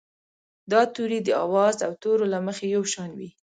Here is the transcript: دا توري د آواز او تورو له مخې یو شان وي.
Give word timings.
دا 0.71 0.81
توري 0.93 1.19
د 1.23 1.29
آواز 1.45 1.75
او 1.85 1.91
تورو 2.01 2.25
له 2.33 2.39
مخې 2.47 2.65
یو 2.75 2.83
شان 2.93 3.11
وي. 3.19 3.29